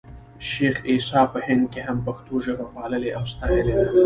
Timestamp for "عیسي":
0.89-1.21